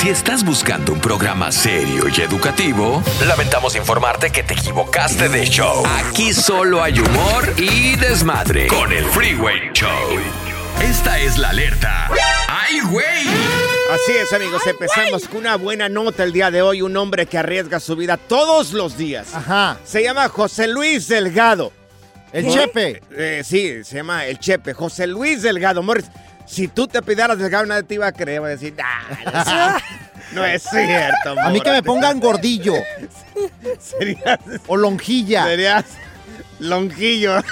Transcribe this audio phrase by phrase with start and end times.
[0.00, 5.82] Si estás buscando un programa serio y educativo, lamentamos informarte que te equivocaste de show.
[5.86, 9.90] Aquí solo hay humor y desmadre con el Freeway Show.
[10.80, 12.08] Esta es la alerta.
[12.48, 13.28] ¡Ay, güey!
[13.92, 16.80] Así es, amigos, empezamos con una buena nota el día de hoy.
[16.80, 19.34] Un hombre que arriesga su vida todos los días.
[19.34, 19.76] Ajá.
[19.84, 21.74] Se llama José Luis Delgado.
[22.32, 23.02] El Chepe.
[23.10, 24.72] Eh, sí, se llama el Chepe.
[24.72, 25.82] José Luis Delgado.
[25.82, 26.06] Morris,
[26.50, 28.42] si tú te pidieras Delgado, nadie te iba a creer.
[28.42, 29.78] Va a decir, "Ah,
[30.32, 31.38] no es cierto.
[31.40, 31.86] A mí que me Morris".
[31.86, 32.74] pongan gordillo
[33.78, 35.44] Serías, o lonjilla.
[35.44, 35.84] serías
[36.58, 37.42] lonjillo.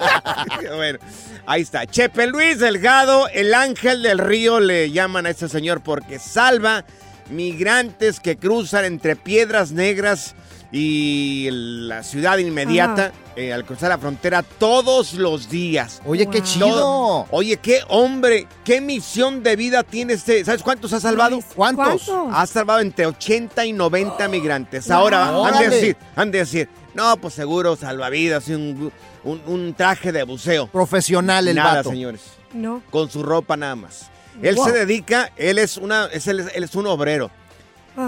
[0.76, 0.98] bueno,
[1.46, 1.86] ahí está.
[1.86, 6.84] Chepe Luis Delgado, el ángel del río, le llaman a este señor porque salva
[7.30, 10.34] migrantes que cruzan entre piedras negras
[10.80, 16.02] y la ciudad inmediata eh, al cruzar la frontera todos los días.
[16.04, 17.26] Oye, qué Todo- chido.
[17.30, 20.44] Oye, qué hombre, qué misión de vida tiene este.
[20.44, 21.38] ¿Sabes cuántos ha salvado?
[21.54, 22.10] ¿Cuántos?
[22.30, 24.90] Ha salvado entre 80 y 90 migrantes.
[24.90, 28.92] Ahora, han de decir, han de decir, no, pues seguro salvavidas y un,
[29.24, 30.66] un- un traje de buceo.
[30.66, 31.90] Profesional el Nada, vato.
[31.90, 32.20] señores.
[32.52, 32.82] No.
[32.90, 34.10] Con su ropa nada más.
[34.42, 34.66] Él Wow.
[34.66, 37.30] se dedica, él es una, es, él, es- él es un obrero.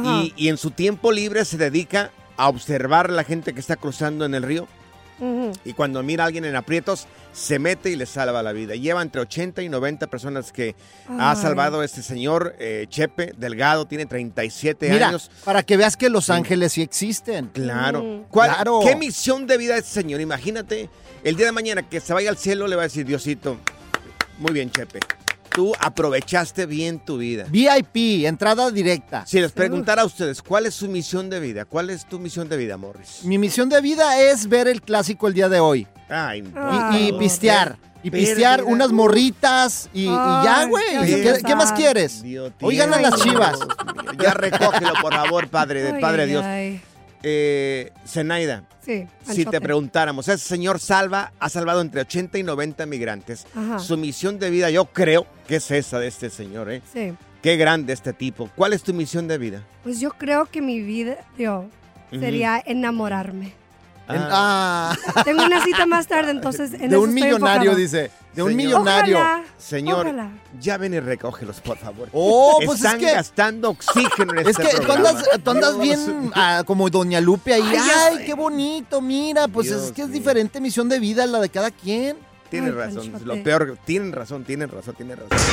[0.05, 4.25] Y, y en su tiempo libre se dedica a observar la gente que está cruzando
[4.25, 4.66] en el río.
[5.65, 8.76] Y cuando mira a alguien en aprietos, se mete y le salva la vida.
[8.76, 10.76] Lleva entre 80 y 90 personas que
[11.19, 15.28] ha salvado este señor eh, Chepe Delgado, tiene 37 Mira, años.
[15.44, 17.49] para que veas que Los Ángeles sí existen.
[17.49, 18.04] Claro.
[18.04, 18.22] Mm.
[18.31, 18.78] ¿Cuál- Claro.
[18.84, 20.20] ¿Qué misión de vida este señor?
[20.20, 20.88] Imagínate,
[21.25, 23.56] el día de mañana que se vaya al cielo le va a decir, Diosito,
[24.38, 25.00] muy bien, Chepe.
[25.51, 27.47] Tú aprovechaste bien tu vida.
[27.49, 29.25] VIP, entrada directa.
[29.27, 31.65] Si les preguntara a ustedes, ¿cuál es su misión de vida?
[31.65, 33.21] ¿Cuál es tu misión de vida, Morris?
[33.25, 35.87] Mi misión de vida es ver el clásico el día de hoy.
[36.09, 36.45] Ay.
[36.93, 37.77] Y, y pistear.
[38.03, 38.29] Y Pérdida.
[38.29, 40.85] pistear unas morritas y, y ya, güey.
[41.05, 42.23] qué ¿Qué, qué más quieres?
[42.23, 43.59] Dios Hoy ganan las chivas.
[43.59, 44.17] Dios.
[44.23, 46.44] Ya recógelo, por favor, Padre, de Ay, Padre ay, Dios.
[46.44, 46.81] ay.
[47.23, 52.87] Eh, Zenaida, Sí, si te preguntáramos, ese señor salva, ha salvado entre 80 y 90
[52.87, 53.47] migrantes.
[53.55, 53.79] Ajá.
[53.81, 56.81] Su misión de vida, yo creo que es esa de este señor, ¿eh?
[56.91, 57.12] Sí.
[57.43, 58.49] Qué grande este tipo.
[58.56, 59.62] ¿Cuál es tu misión de vida?
[59.82, 61.67] Pues yo creo que mi vida, yo,
[62.11, 63.53] sería enamorarme.
[64.08, 67.76] En- ah, Tengo una cita más tarde, entonces en de eso un estoy millonario, enfocado.
[67.76, 68.10] dice.
[68.34, 68.64] De un Señor.
[68.66, 69.19] millonario.
[69.19, 70.31] Ojalá, Señor, ojalá.
[70.60, 72.08] ya ven y recógelos, por favor.
[72.12, 75.08] Oh, pues es Están que- gastando oxígeno en Es este que tú programa.
[75.10, 77.62] andas, tú andas bien ah, como Doña Lupe ahí.
[77.62, 78.25] Ay, ya Ay, sé.
[78.26, 79.49] qué bonito, mira.
[79.49, 80.19] Pues Dios es que es mío.
[80.19, 82.16] diferente misión de vida la de cada quien.
[82.50, 83.25] Tienen Ay, razón, Panchote.
[83.26, 85.46] lo peor, tienen razón, tienen razón, tienen razón.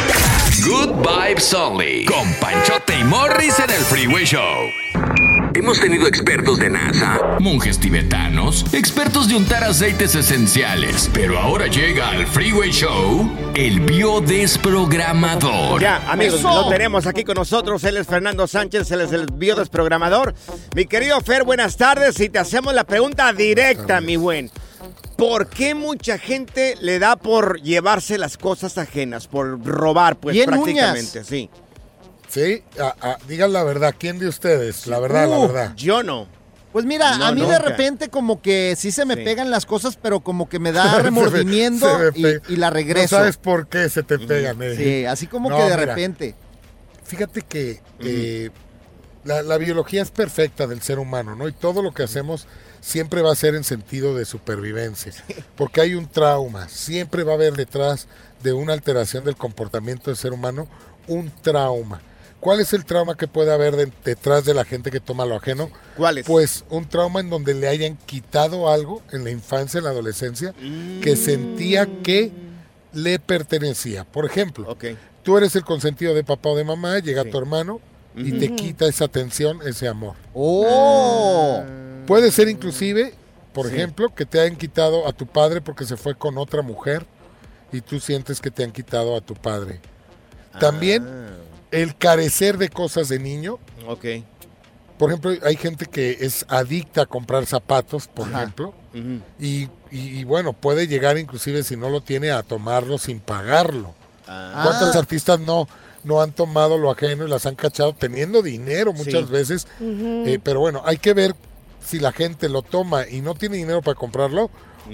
[0.69, 2.05] Good Vibes Only.
[2.05, 5.34] Con Panchote y Morris en el Freeway Show.
[5.55, 11.09] Hemos tenido expertos de NASA, monjes tibetanos, expertos de untar aceites esenciales.
[11.13, 15.81] Pero ahora llega al Freeway Show el biodesprogramador.
[15.81, 16.63] Ya, amigos, Eso.
[16.63, 17.81] lo tenemos aquí con nosotros.
[17.85, 20.35] Él es Fernando Sánchez, él es el biodesprogramador.
[20.75, 22.19] Mi querido Fer, buenas tardes.
[22.19, 24.51] Y te hacemos la pregunta directa, mi buen.
[25.15, 30.47] ¿Por qué mucha gente le da por llevarse las cosas ajenas, por robar, pues Bien
[30.47, 31.23] prácticamente?
[31.23, 31.49] Sí.
[32.27, 34.88] Sí, ah, ah, digan la verdad, ¿quién de ustedes?
[34.88, 35.74] La verdad, la Uh, verdad.
[35.75, 36.27] Yo no.
[36.72, 39.24] Pues mira, No, a mí de repente como que sí se me Sí.
[39.24, 43.16] pegan las cosas, pero como que me da remordimiento se me y, la regreso.
[43.16, 44.62] No sabes por qué se te pegan.
[44.62, 44.75] eh.
[44.75, 46.36] Sí, así como No, que de mira, repente.
[47.06, 48.50] Fíjate que eh,
[49.24, 51.48] la, la biología es perfecta del ser humano, ¿no?
[51.48, 52.48] Y todo lo que hacemos
[52.81, 55.13] siempre va a ser en sentido de supervivencia,
[55.56, 58.07] porque hay un trauma, siempre va a haber detrás
[58.44, 60.68] de una alteración del comportamiento del ser humano
[61.07, 62.01] un trauma.
[62.39, 65.35] ¿Cuál es el trauma que puede haber de- detrás de la gente que toma lo
[65.35, 65.71] ajeno?
[65.97, 66.25] ¿Cuál es?
[66.27, 70.53] Pues un trauma en donde le hayan quitado algo en la infancia, en la adolescencia,
[71.01, 72.31] que sentía que
[72.93, 74.03] le pertenecía.
[74.05, 74.85] Por ejemplo, Ok.
[75.23, 77.31] tú eres el consentido de papá o de mamá, llega Sí.
[77.31, 77.81] tu hermano
[78.15, 80.13] y te quita esa atención, ese amor.
[80.33, 81.63] ¡Oh!
[82.05, 83.13] Puede ser inclusive,
[83.53, 83.75] por Sí.
[83.75, 87.05] ejemplo, que te hayan quitado a tu padre porque se fue con otra mujer
[87.71, 89.79] y tú sientes que te han quitado a tu padre.
[90.59, 91.03] También
[91.81, 93.60] el carecer de cosas de niño.
[93.88, 94.06] Ok.
[94.98, 98.44] Por ejemplo, hay gente que es adicta a comprar zapatos, por Ajá.
[98.44, 98.74] ejemplo,
[99.39, 103.94] y, y- y bueno, puede llegar inclusive si no lo tiene a tomarlo sin pagarlo.
[104.25, 104.62] Ah.
[104.63, 105.68] ¿Cuántos artistas no,
[106.06, 109.31] no han tomado lo ajeno y las han cachado teniendo dinero muchas Sí.
[109.31, 109.68] veces?
[109.81, 111.36] Eh, pero bueno, hay que ver
[111.85, 114.49] si la gente lo toma y no tiene dinero para comprarlo,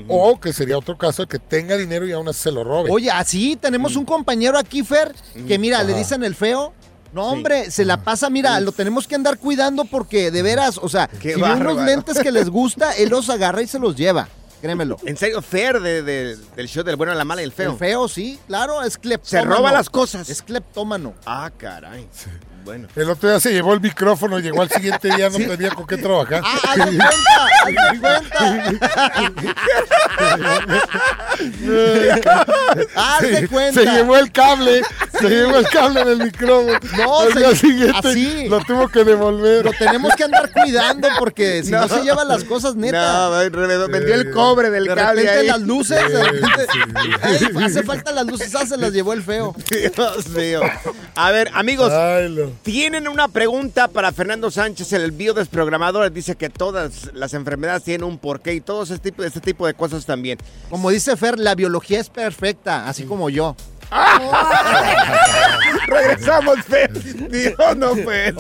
[0.08, 2.90] o que sería otro caso, que tenga dinero y aún así se lo robe.
[2.92, 5.14] Oye, así tenemos un compañero aquí, Fer,
[5.48, 6.74] que mira, le dicen el feo.
[7.14, 10.88] No, hombre, se la pasa, mira, lo tenemos que andar cuidando porque de veras, o
[10.88, 13.98] sea, Qué si ve unos lentes que les gusta, él los agarra y se los
[13.98, 14.30] lleva.
[14.62, 14.96] Créemelo.
[15.06, 17.72] En serio, Fer de- de- del show del bueno, la mala y el feo.
[17.74, 19.56] El feo, sí, claro, es Se cleptómano.
[19.58, 20.30] roba las cosas.
[20.30, 21.16] Es cleptómano.
[21.26, 22.08] Ah, caray.
[22.64, 22.88] Bueno.
[22.96, 25.98] El otro día se llevó el micrófono, llegó al siguiente día, no tenía con qué
[25.98, 26.42] trabajar.
[26.46, 28.72] Ah, haz de cuenta, haz de cuenta.
[32.96, 33.82] haz de cuenta.
[33.82, 34.82] Se llevó el cable,
[35.20, 36.80] se llevó el cable del micrófono.
[36.98, 38.48] No, al se- día siguiente así.
[38.48, 39.66] lo tuvo que devolver.
[39.66, 43.30] Lo tenemos que andar cuidando porque si no, se llevan las cosas neta.
[43.30, 45.48] No, vendió el cobre del de cable repente ahí.
[45.48, 47.46] las luces, de repente, sí.
[47.64, 49.56] Hace falta las luces, ah, se las llevó el feo.
[49.70, 50.62] Dios mío.
[51.16, 56.12] A ver, amigos, Ay, tienen una pregunta para Fernando Sánchez, el biodesprogramador.
[56.12, 59.74] Dice que todas las enfermedades tienen un porqué y todo ese tipo, este tipo de
[59.74, 60.38] cosas también.
[60.70, 63.56] Como dice Fer, la biología es perfecta, así como yo.
[65.88, 66.92] Regresamos, Fer.
[67.30, 68.34] Dios, no, Fer.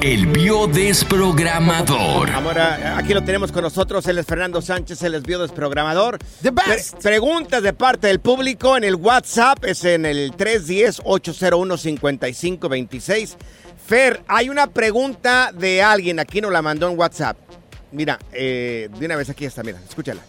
[0.00, 2.30] El biodesprogramador.
[2.30, 4.06] Ahora, aquí lo tenemos con nosotros.
[4.06, 6.18] Él es Fernando Sánchez, él es biodesprogramador.
[6.42, 6.92] The best.
[6.94, 9.64] Pre- preguntas de parte del público en el WhatsApp.
[9.64, 13.36] Es en el 310-801-5526.
[13.86, 16.20] Fer, hay una pregunta de alguien.
[16.20, 17.36] Aquí nos la mandó en WhatsApp.
[17.90, 20.20] Mira, eh, de una vez aquí está, mira, escúchala.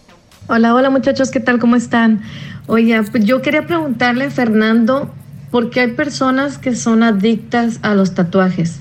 [0.48, 1.60] Hola, hola muchachos, ¿qué tal?
[1.60, 2.22] ¿Cómo están?
[2.68, 5.14] Oye, pues yo quería preguntarle a Fernando
[5.52, 8.80] por qué hay personas que son adictas a los tatuajes.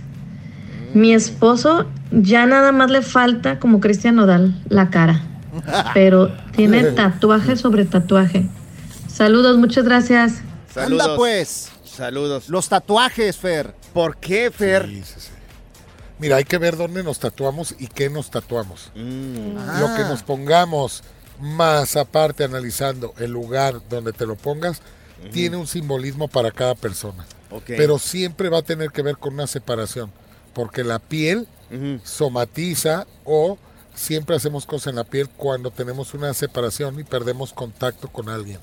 [0.95, 5.23] Mi esposo ya nada más le falta, como Cristian Nodal, la cara,
[5.95, 8.49] pero tiene tatuaje sobre tatuaje.
[9.07, 10.43] Saludos, muchas gracias.
[10.73, 11.03] Saludos.
[11.03, 12.49] Anda pues, Saludos.
[12.49, 13.75] los tatuajes, Fer.
[13.93, 14.87] ¿Por qué, Fer?
[14.87, 15.31] Sí, sí, sí.
[16.19, 18.91] Mira, hay que ver dónde nos tatuamos y qué nos tatuamos.
[18.95, 19.81] Mm.
[19.81, 21.05] Lo que nos pongamos,
[21.41, 24.83] más aparte analizando el lugar donde te lo pongas,
[25.33, 27.25] tiene un simbolismo para cada persona.
[27.51, 27.65] Ok.
[27.67, 30.11] Pero siempre va a tener que ver con una separación,
[30.59, 31.47] porque la piel
[32.03, 33.57] somatiza o
[33.95, 38.59] siempre hacemos cosas en la piel cuando tenemos una separación y perdemos contacto con alguien.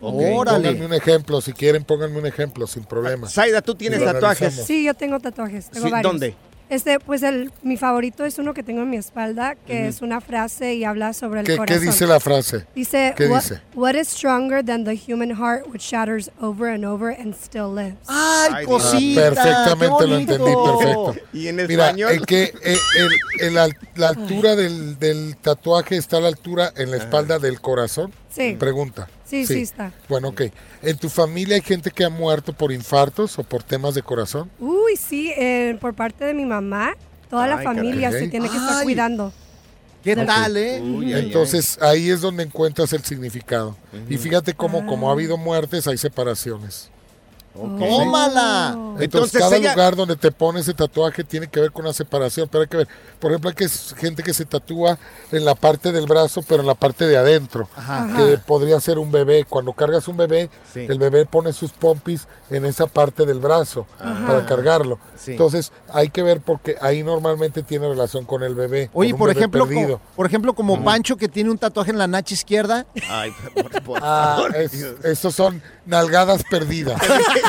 [0.00, 0.84] Pónganme Órale.
[0.86, 3.28] un ejemplo, si quieren pónganme un ejemplo sin problema.
[3.28, 4.40] Zaida, tú tienes tatuajes.
[4.40, 4.66] analizamos.
[4.66, 5.68] Sí, yo tengo tatuajes.
[5.68, 6.10] Tengo Sí, varios.
[6.10, 6.34] ¿Dónde?
[6.68, 10.20] Este, pues el, mi favorito es uno que tengo en mi espalda, que es una
[10.20, 11.80] frase y habla sobre el ¿Qué, corazón.
[11.80, 12.66] qué dice la frase?
[12.74, 13.60] Dice, ¿Qué what, dice?
[13.74, 17.96] what is stronger than the human heart which shatters over and over and still lives?
[18.08, 19.20] ¡Ay, cosita!
[19.30, 21.14] Perfectamente lo entendí, perfecto.
[21.32, 22.12] Y en Mira, español.
[22.12, 22.76] el que eh,
[23.40, 23.54] el-
[23.94, 28.12] la altura del, del tatuaje está a la altura en la espalda del corazón.
[28.28, 28.56] Sí.
[28.58, 29.08] Pregunta.
[29.26, 29.92] Sí, sí está.
[30.08, 30.42] Bueno, ok.
[30.82, 34.50] ¿En tu familia hay gente que ha muerto por infartos o por temas de corazón?
[34.60, 36.94] Uy, sí, eh, por parte de mi mamá,
[37.28, 38.24] toda la familia caray.
[38.24, 38.84] se tiene que estar Ay.
[38.84, 39.32] cuidando.
[40.04, 40.76] ¿Qué tal, eh?
[41.18, 43.76] Entonces ahí es donde encuentras el significado.
[44.08, 46.90] Y fíjate cómo, como ha habido muertes, hay separaciones.
[47.56, 48.70] ¡Tómala!
[48.98, 51.92] Entonces, Entonces, cada ella- lugar donde te pones ese tatuaje tiene que ver con una
[51.92, 52.88] separación, pero hay que ver.
[53.20, 54.98] Por ejemplo, hay que es gente que se tatúa
[55.32, 58.08] en la parte del brazo, pero en la parte de adentro, Ajá.
[58.16, 59.44] que podría ser un bebé.
[59.44, 60.86] Cuando cargas un bebé, Sí.
[60.88, 64.98] el bebé pone sus pompis en esa parte del brazo para cargarlo.
[65.16, 65.32] Sí.
[65.32, 68.90] Entonces, hay que ver porque ahí normalmente tiene relación con el bebé.
[68.92, 69.98] Oye, por bebé ejemplo, perdido.
[69.98, 72.86] co- por ejemplo, como Pancho que tiene un tatuaje en la nacha izquierda.
[73.10, 74.56] Ay, por, por Ah, favor.
[74.56, 74.72] es-
[75.04, 77.00] esos son nalgadas perdidas.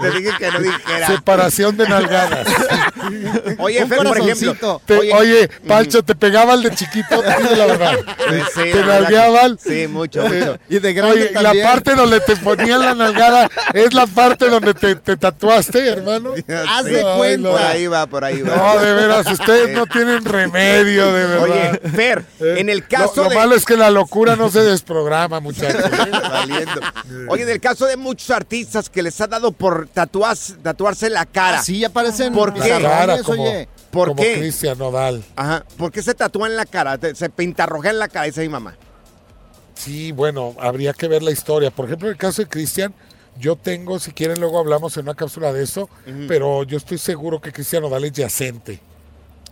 [0.00, 1.06] Te dije que no dijera.
[1.06, 2.46] Separación de nalgadas.
[3.58, 4.82] Oye, Fer, por ejemplo.
[4.84, 7.22] Te- oye, Pancho, ¿te pegaba el de chiquito?
[7.22, 7.92] Dime la verdad.
[8.54, 10.58] Sí, ¿Te que- Sí, mucho, mucho.
[10.68, 11.64] Y de grande Oye, también.
[11.64, 16.34] la parte donde te ponían la nalgada es la parte donde te, te tatuaste, hermano.
[16.68, 17.50] Haz de cuenta.
[17.50, 18.56] Por ahí va, por ahí va.
[18.56, 21.42] No, de veras, ustedes no tienen remedio, de verdad.
[21.42, 23.36] Oye, Fer, Eh, en el caso lo, de...
[23.36, 25.82] malo es que la locura no se desprograma, muchachos.
[26.30, 26.80] Valiendo.
[27.28, 31.26] Oye, en el caso de muchos artistas que les ha dado por tatuarse, tatuarse la
[31.26, 31.60] cara.
[31.60, 33.22] Así ya parecen ¿Por qué?
[33.24, 33.68] como, oye.
[33.90, 34.38] ¿Por como qué?
[34.38, 35.22] Cristian Nodal.
[35.36, 35.64] Ajá.
[35.76, 36.98] ¿Por qué se tatúan la cara?
[37.14, 38.76] Se pintarroja en la cara, dice mi mamá.
[39.74, 41.70] Sí, bueno, habría que ver la historia.
[41.70, 42.92] Por ejemplo, en el caso de Cristian,
[43.38, 45.88] yo tengo, si quieren luego hablamos en una cápsula de eso,
[46.28, 48.80] pero yo estoy seguro que Cristian Nodal es yacente.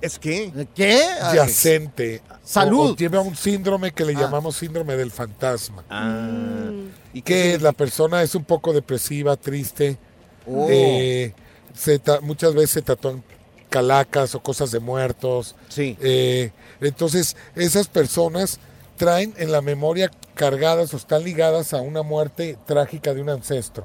[0.00, 0.52] ¿Es que?
[0.74, 1.00] ¿Qué?
[1.20, 2.22] Ay, Yacente.
[2.44, 2.90] Salud.
[2.90, 5.84] O, o lleva un síndrome que le llamamos síndrome del fantasma.
[5.90, 6.70] Ah.
[7.12, 9.98] ¿Y que qué la persona es un poco depresiva, triste.
[10.46, 10.66] Oh.
[10.70, 11.34] eh,
[11.74, 13.22] se ta- muchas veces se tatúan
[13.68, 15.54] calacas o cosas de muertos.
[15.68, 15.96] Sí.
[16.00, 18.58] Eh, entonces, esas personas
[18.96, 23.84] traen en la memoria cargadas o están ligadas a una muerte trágica de un ancestro.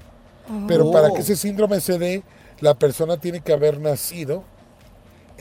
[0.68, 1.14] Pero para Oh.
[1.14, 2.24] que ese síndrome se dé,
[2.60, 4.44] la persona tiene que haber nacido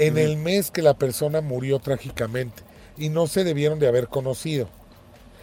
[0.07, 2.63] en el mes que la persona murió trágicamente
[2.97, 4.69] y no se debieron de haber conocido.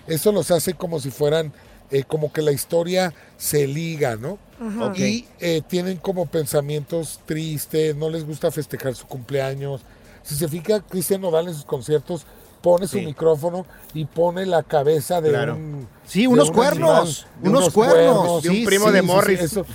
[0.07, 1.53] Eso los hace como si fueran,
[1.91, 4.37] eh, como que la historia se liga, ¿no?
[4.59, 4.93] Ajá.
[4.97, 9.81] Y eh, tienen como pensamientos tristes, no les gusta festejar su cumpleaños.
[10.23, 12.25] Si se fija, Cristian Nodal en sus conciertos
[12.61, 15.55] pone su micrófono y pone la cabeza de Claro.
[15.55, 15.87] un...
[16.05, 19.01] Sí, de unos un cuernos, animal, de unos cuernos, De un sí, primo sí, de
[19.01, 19.39] Morris.
[19.41, 19.65] eso,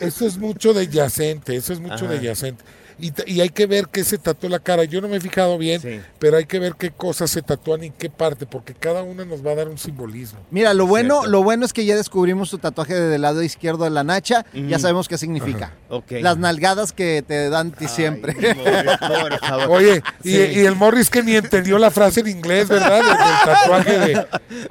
[0.00, 2.08] eso es mucho de yacente, eso es mucho Ajá.
[2.08, 2.64] de yacente.
[2.98, 4.84] Y, y hay que ver qué se tatuó la cara.
[4.84, 6.00] Yo no me he fijado bien, Sí.
[6.18, 9.44] pero hay que ver qué cosas se tatúan y qué parte, porque cada una nos
[9.44, 10.38] va a dar un simbolismo.
[10.50, 11.30] Mira, lo bueno, Cierto.
[11.30, 14.44] lo bueno es que ya descubrimos tu tatuaje del lado izquierdo de la nacha.
[14.52, 15.72] Ya sabemos qué significa.
[16.10, 18.34] Las nalgadas que te dan ti siempre.
[18.38, 19.70] Ay, Morris, por favor.
[19.70, 20.36] Oye, y, Sí.
[20.54, 23.02] y el Morris que ni entendió la frase en inglés, ¿verdad?
[23.44, 24.26] Tatuaje de...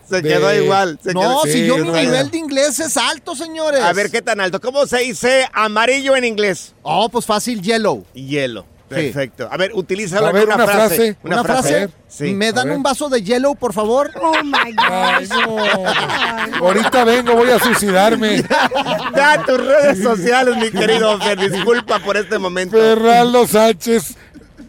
[0.09, 0.99] Se de- quedó igual.
[1.03, 3.81] se no, quedó- Sí, si yo mi nivel de inglés es alto, señores.
[3.81, 4.61] A ver, ¿qué tan alto?
[4.61, 6.73] ¿Cómo se dice amarillo en inglés?
[6.83, 8.05] Oh, pues fácil, yellow.
[8.13, 8.65] Hielo.
[8.87, 9.47] Perfecto.
[9.51, 10.95] A ver, utilízalo en una, una frase.
[10.95, 11.17] frase.
[11.23, 11.89] Una, frase.
[12.07, 12.25] Sí.
[12.35, 14.11] ¿Me dan un vaso de yellow, por favor?
[14.21, 16.67] Oh my Ay, no.
[16.67, 18.43] Ahorita vengo, voy a suicidarme.
[19.15, 21.39] Da tus redes sociales, mi querido Fer.
[21.39, 22.77] Disculpa por este momento.
[22.77, 24.15] Ferraldo Sánchez,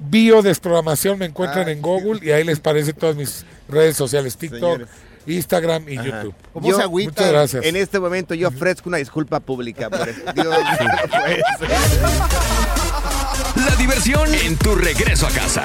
[0.08, 4.88] biodesprogramación, me encuentran en Google y ahí les parece todas mis redes sociales, TikTok, Señores.
[5.26, 6.34] Instagram y YouTube.
[6.52, 7.10] ¿Cómo Yo- se agüita?
[7.12, 7.64] Muchas gracias.
[7.64, 10.06] En este momento yo ofrezco una disculpa pública por.
[10.34, 10.56] Dios
[11.10, 11.42] ser.
[13.56, 15.64] La diversión en tu regreso a casa.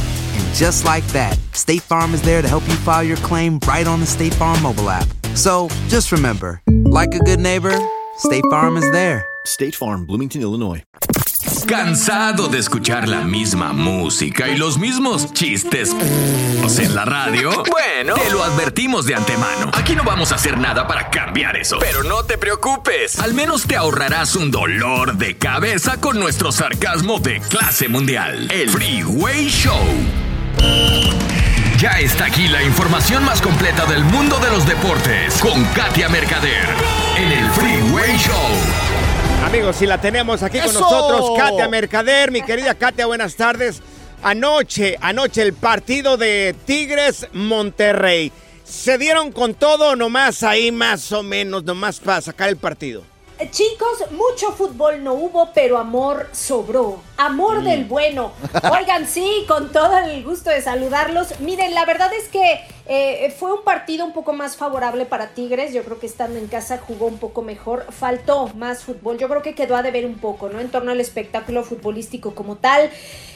[0.53, 3.99] Just like that, State Farm is there to help you file your claim right on
[3.99, 5.07] the State Farm mobile app.
[5.33, 7.77] So just remember, like a good neighbor,
[8.17, 9.25] State Farm is there.
[9.45, 10.83] State Farm, Bloomington, Illinois.
[11.65, 17.63] ¿Cansado de escuchar la misma música y los mismos chistes en la radio?
[17.69, 19.71] Bueno, te lo advertimos de antemano.
[19.73, 21.77] Aquí no vamos a hacer nada para cambiar eso.
[21.79, 23.19] Pero no te preocupes.
[23.19, 28.51] Al menos te ahorrarás un dolor de cabeza con nuestro sarcasmo de clase mundial.
[28.51, 29.81] El Freeway Show.
[31.77, 36.67] Ya está aquí la información más completa del mundo de los deportes con Katia Mercader
[37.17, 39.45] en el Freeway Show.
[39.45, 43.81] Amigos, si la tenemos aquí con nosotros, Katia Mercader, mi querida Katia, buenas tardes.
[44.21, 48.31] Anoche, anoche el partido de Tigres Monterrey.
[48.63, 53.03] ¿Se dieron con todo o nomás ahí más o menos, nomás para sacar el partido?
[53.49, 57.01] Chicos, mucho fútbol no hubo, pero amor sobró.
[57.17, 57.63] Amor Mm.
[57.63, 58.31] del bueno.
[58.79, 61.39] Oigan, sí, con todo el gusto de saludarlos.
[61.39, 65.73] Miren, la verdad es que eh, fue un partido un poco más favorable para Tigres.
[65.73, 67.85] Yo creo que estando en casa jugó un poco mejor.
[67.91, 69.17] Faltó más fútbol.
[69.17, 70.59] Yo creo que quedó a deber un poco, ¿no?
[70.59, 72.89] En torno al espectáculo futbolístico como tal.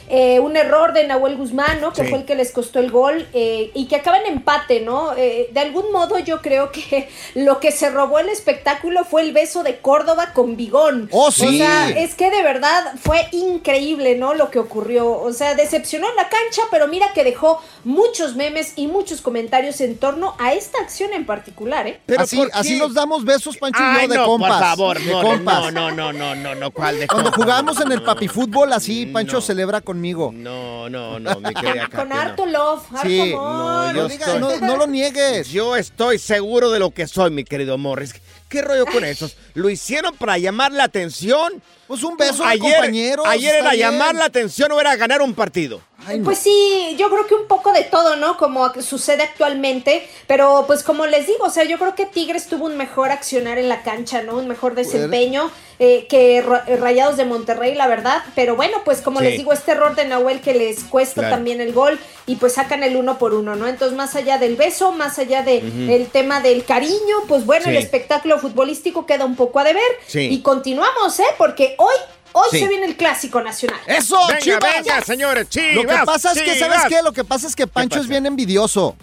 [0.08, 1.92] Eh, un error de Nahuel Guzmán, ¿no?
[1.92, 2.10] Que Sí.
[2.10, 5.12] fue el que les costó el gol eh, y que acaba en empate, ¿no?
[5.16, 9.64] De algún modo yo creo que lo que se robó el espectáculo fue el beso
[9.64, 11.08] de Córdoba con Bigón.
[11.12, 11.58] ¡Oh, O sí!
[11.58, 14.34] sea, es que de verdad fue increíble, ¿no?
[14.34, 15.10] Lo que ocurrió.
[15.10, 19.45] O sea, decepcionó en la cancha, pero mira que dejó muchos memes y muchos comentarios
[19.80, 22.00] en torno a esta acción en particular, ¿eh?
[22.18, 24.50] así, así nos damos besos, Pancho y yo, de no, compas.
[24.50, 25.72] por favor, de no, compas.
[25.72, 27.44] no, no, no, no, no, no, ¿cuál de Cuando compas?
[27.44, 30.30] jugábamos en el papi fútbol, así Pancho celebra conmigo.
[30.34, 33.32] No, no, no, mi querida Con harto love, harto Sí.
[33.32, 33.94] amor.
[33.94, 35.48] No, estoy- no, no lo niegues.
[35.48, 38.14] Yo estoy seguro de lo que soy, mi querido Morris.
[38.48, 39.36] ¿Qué rollo con esos?
[39.54, 41.60] ¿Lo hicieron para llamar la atención?
[41.88, 43.90] Pues un beso ayer, compañeros, Ayer era bien.
[43.90, 45.80] llamar la atención o era ganar un partido.
[46.24, 48.36] Pues sí, yo creo que un poco de todo, ¿no?
[48.36, 52.66] Como sucede actualmente, pero pues como les digo, o sea, yo creo que Tigres tuvo
[52.66, 54.36] un mejor accionar en la cancha, ¿no?
[54.36, 59.18] Un mejor desempeño eh, que Ra- Rayados de Monterrey, la verdad, pero bueno, pues como
[59.18, 59.26] Sí.
[59.26, 61.34] les digo, este error de Nahuel que les cuesta Claro.
[61.36, 63.66] también el gol y pues sacan el uno por uno, ¿no?
[63.66, 65.92] Entonces, más allá del beso, más allá de Ujú.
[65.92, 70.20] el tema del cariño, pues bueno, el espectáculo futbolístico queda un poco a deber Sí.
[70.30, 71.24] y continuamos, ¿eh?
[71.36, 71.94] Porque hoy,
[72.36, 72.58] hoy Sí.
[72.60, 73.80] se viene el clásico nacional.
[73.86, 74.60] ¡Eso, Venga, Chivas!
[74.84, 75.74] venga, señores, Chivas.
[75.74, 77.02] Lo que pasa es que, ¿sabes qué?
[77.02, 78.96] Lo que pasa es que Pancho es bien envidioso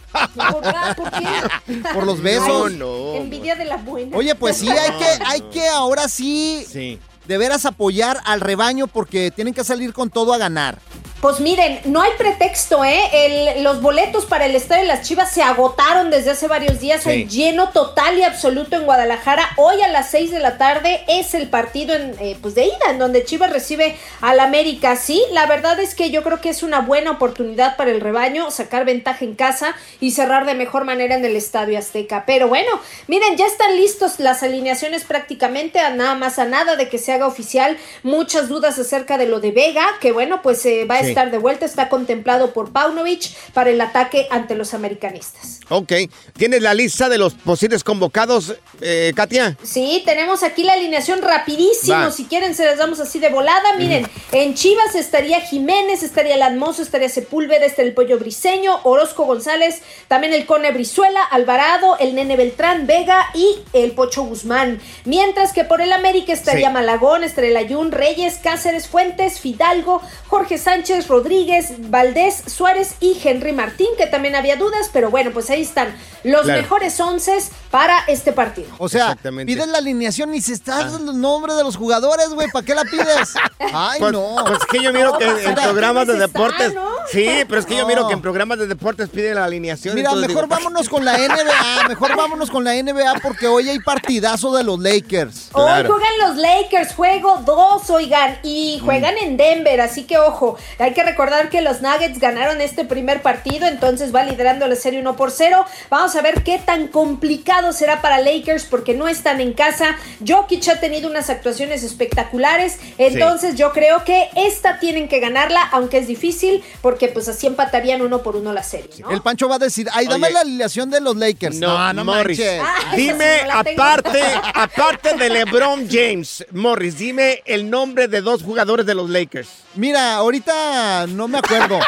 [0.96, 1.84] ¿Por qué?
[1.94, 2.72] por los besos.
[2.72, 4.16] Ay, Envidia de la buena.
[4.16, 7.00] Oye, pues sí, hay que, hay que ahora sí, Sí.
[7.28, 10.80] de veras apoyar al rebaño porque tienen que salir con todo a ganar.
[11.24, 13.00] Pues miren, no hay pretexto, ¿eh?
[13.14, 17.04] El- los boletos para el Estadio de las Chivas se agotaron desde hace varios días.
[17.04, 17.10] Sí.
[17.10, 19.48] Hay lleno total y absoluto en Guadalajara.
[19.56, 22.90] Hoy a las 6 de la tarde es el partido en, eh, pues de ida,
[22.90, 24.98] en donde Chivas recibe al América.
[24.98, 28.52] Sí, la verdad es que yo creo que es una buena oportunidad para el rebaño
[28.52, 32.26] sacar ventaja en casa y cerrar de mejor manera en el Estadio Azteca.
[32.28, 36.90] Pero bueno, miren, ya están listos las alineaciones prácticamente, a nada más a nada de
[36.90, 37.78] que se haga oficial.
[38.04, 41.13] Muchas dudas acerca de lo de Vega, que bueno, pues eh, va a Sí.
[41.13, 45.60] estar de vuelta, está contemplado por Paunovic para el ataque ante los americanistas.
[45.70, 45.94] Ok.
[46.36, 49.58] ¿Tienes la lista de los posibles convocados, eh, Katia?
[49.64, 51.98] Sí, tenemos aquí la alineación rapidísimo.
[51.98, 52.12] Va.
[52.12, 53.74] Si quieren, se las damos así de volada.
[53.78, 59.82] Miren, en Chivas estaría Jiménez, estaría Lanmoso, estaría Sepúlveda, estaría el Pollo Briseño, Orozco González,
[60.08, 64.82] también el Cone Brizuela, Alvarado, el Nene Beltrán, Vega y el Pocho Guzmán.
[65.06, 66.74] Mientras que por el América estaría Sí.
[66.74, 73.52] Malagón, estaría el Ayun, Reyes, Cáceres, Fuentes, Fidalgo, Jorge Sánchez, Rodríguez, Valdés, Suárez y Henry
[73.54, 76.62] Martín, que también había dudas, pero bueno, pues ahí están los Claro.
[76.62, 77.38] mejores once
[77.72, 78.68] para este partido.
[78.78, 82.66] O sea, pides la alineación y si estás el nombre de los jugadores, güey, ¿para
[82.66, 83.34] qué la pides?
[83.74, 84.36] Ay, Pues, no.
[84.46, 86.74] pues es que yo miro que en, en programas de deportes.
[87.12, 89.96] Sí, pero es que yo miro que en programas de deportes piden la alineación.
[89.96, 93.80] Mira, mejor digo, vámonos con la NBA, mejor vámonos con la NBA porque hoy hay
[93.80, 95.50] partidazo de los Lakers.
[95.54, 100.94] Hoy juegan los Lakers, juego 2, oigan, y juegan en Denver, así que ojo, hay
[100.94, 105.16] que recordar que los Nuggets ganaron este primer partido, entonces va liderando la serie 1
[105.16, 105.66] por 0.
[105.90, 109.96] Vamos a ver qué tan complicado será para Lakers porque no están en casa.
[110.26, 115.98] Jokic ha tenido unas actuaciones espectaculares, entonces yo creo que esta tienen que ganarla, aunque
[115.98, 119.10] es difícil, porque porque pues así empatarían uno por uno la serie, ¿no?
[119.10, 120.34] El Pancho va a decir, ay, dame Oye.
[120.36, 121.56] la alineación de los Lakers.
[121.56, 122.38] No, no, Morris.
[122.38, 122.62] manches.
[122.64, 124.22] Ah, Dime, sí no aparte,
[124.54, 129.50] aparte de LeBron James, Morris, dime el nombre de dos jugadores de los Lakers.
[129.74, 131.80] Mira, ahorita no me acuerdo.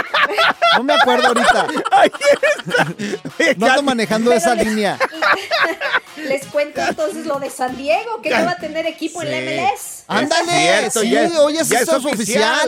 [0.76, 1.68] No me acuerdo ahorita.
[3.58, 4.98] No ando manejando Pero esa les- línea.
[6.18, 9.38] Les cuento entonces lo de San Diego, que no va a tener equipo en la
[9.72, 9.95] MLS.
[10.08, 12.14] Ándale, cierto, sí, ya es- oye, eso ya es, es oficial,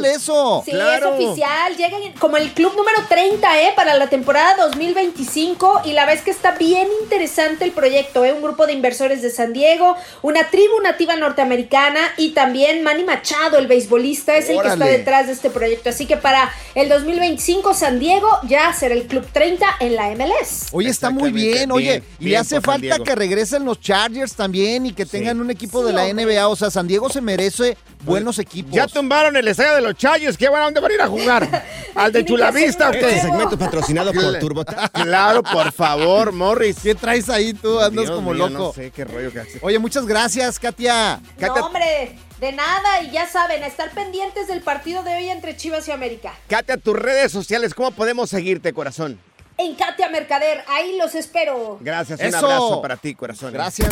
[0.02, 0.06] oficial.
[0.06, 0.62] eso.
[0.66, 1.16] Sí, Claro.
[1.16, 1.78] es oficial.
[1.78, 3.74] Llegan como el club número 30, ¿eh?
[3.76, 5.82] Para la temporada 2025.
[5.86, 8.34] Y la verdad es que está bien interesante el proyecto, ¿eh?
[8.34, 13.58] Un grupo de inversores de San Diego, una tribu nativa norteamericana y también Manny Machado,
[13.58, 14.98] el beisbolista, es el que está Órale.
[14.98, 15.90] detrás de este proyecto.
[15.90, 20.68] Así que para el 2025, San Diego ya será el club 30 en la MLS.
[20.72, 24.86] Oye, está muy bien, oye, bien, y bien hace falta que regresen los Chargers también
[24.86, 26.26] y que tengan un equipo de la hombre.
[26.26, 28.72] NBA, o sea, San Diego se merece buenos equipos.
[28.72, 31.08] Ya tumbaron el estadio de los Chayos, ¿qué van a dónde van a ir a
[31.08, 31.66] jugar?
[31.96, 34.90] ¿Al de Chulavista o Este segmento patrocinado por Turbota.
[34.94, 36.78] Claro, por favor, Morris.
[36.82, 37.80] ¿Qué traes ahí tú?
[37.80, 38.68] Andas Dios como mío, loco.
[38.68, 39.60] No sé qué rollo que hace.
[39.62, 41.20] Oye, muchas gracias, Katia.
[41.40, 43.02] No, hombre, de nada.
[43.04, 46.34] Y ya saben, a estar pendientes del partido de hoy entre Chivas y América.
[46.48, 49.20] Katia, tus redes sociales, ¿cómo podemos seguirte, corazón?
[49.60, 51.78] En Katia Mercader, ahí los espero.
[51.82, 52.38] Gracias, un Eso.
[52.38, 53.52] abrazo para ti, corazón.
[53.52, 53.90] Gracias.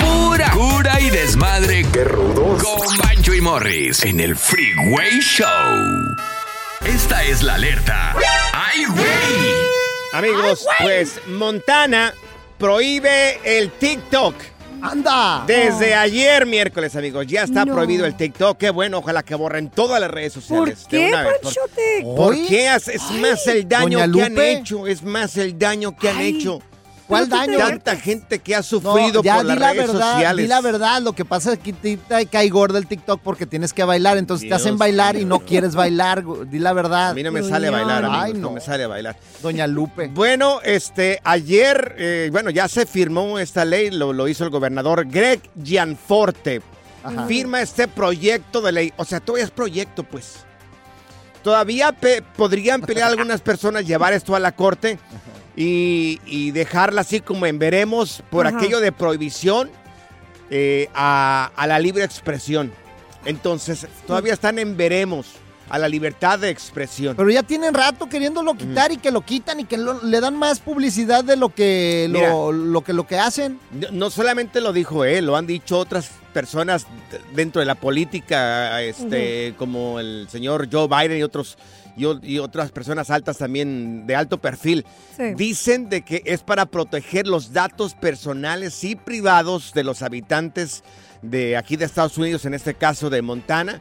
[0.00, 1.86] Pura cura y desmadre.
[1.92, 2.62] Qué rudos.
[2.62, 5.46] Con Bancho y Morris en el Freeway Show.
[6.84, 8.14] Esta es la alerta.
[8.52, 9.54] ¡Ay, güey!
[10.12, 12.12] Amigos, pues Montana
[12.58, 14.34] prohíbe el TikTok.
[14.82, 15.44] ¡Anda!
[15.46, 17.74] Desde ayer, miércoles, amigos, ya está No.
[17.74, 18.56] prohibido el TikTok.
[18.58, 20.84] Qué bueno, ojalá que borren todas las redes ¿Por sociales.
[20.90, 21.32] de qué, una vez.
[21.32, 22.02] Por- Panchote?
[22.16, 22.66] ¿Por qué?
[22.74, 24.86] Es más el daño que han hecho.
[24.86, 26.60] Es más el daño que han hecho.
[27.10, 27.58] ¿Cuál daño?
[27.58, 30.44] Tanta gente que ha No, sufrido ya por las di la redes verdad, sociales.
[30.44, 31.02] di la verdad.
[31.02, 34.16] Lo que pasa es que te, te cae gorda el TikTok porque tienes que bailar,
[34.16, 36.24] entonces te hacen bailar y no quieres bailar.
[36.48, 37.10] Di la verdad.
[37.10, 38.48] A mí no me sale a bailar, Ay, amigos, no.
[38.48, 38.54] no.
[38.54, 39.16] me sale a bailar.
[39.42, 40.08] Doña Lupe.
[40.08, 45.06] Bueno, este, ayer, eh, bueno, ya se firmó esta ley, lo, lo hizo el gobernador
[45.06, 46.62] Greg Gianforte.
[47.02, 47.26] Ajá.
[47.26, 48.92] Firma este proyecto de ley.
[48.96, 50.44] O sea, todavía es proyecto, pues.
[51.42, 54.98] Todavía pe- podrían pelear algunas personas, llevar esto a la corte
[55.56, 58.56] y, y dejarla así como en veremos por Ajá.
[58.58, 59.70] aquello de prohibición
[60.50, 62.72] eh, a, a la libre expresión.
[63.24, 65.26] Entonces, todavía están en veremos
[65.68, 67.14] a la libertad de expresión.
[67.16, 70.34] Pero ya tienen rato queriéndolo quitar y que lo quitan y que lo- le dan
[70.34, 72.30] más publicidad de lo que Mira.
[72.30, 73.60] lo, que lo que hacen.
[73.92, 76.86] No, solamente lo dijo él, lo han dicho otras personas
[77.36, 81.56] dentro de la política, este, como el señor Joe Biden y otros
[81.96, 84.84] y, otras personas altas también de alto perfil.
[85.16, 85.34] Sí.
[85.34, 90.82] Dicen de que es para proteger los datos personales y privados de los habitantes
[91.22, 93.80] de aquí de Estados Unidos, en este caso de Montana.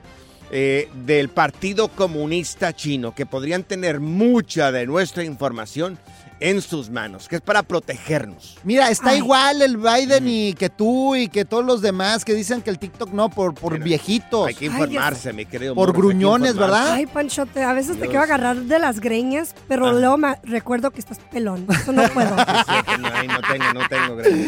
[0.51, 5.99] eh, del Partido Comunista Chino, que podrían tener mucha de nuestra información
[6.41, 8.57] en sus manos, que es para protegernos.
[8.63, 9.17] Mira, está Ay.
[9.17, 12.79] igual el Biden y que tú y que todos los demás que dicen que el
[12.79, 14.47] TikTok no por por viejitos.
[14.47, 15.75] Hay que Ay, informarse, mi querido.
[15.75, 16.55] Por gruñones.
[16.55, 16.93] ¿verdad?
[16.93, 19.91] Ay, Panchote, a veces te quiero agarrar de las greñas, pero Ah.
[19.93, 21.65] luego me recuerdo que estás pelón.
[21.69, 22.35] Eso no puedo.
[22.69, 24.15] Sí, no, ahí no tengo, no tengo.
[24.15, 24.47] gracias.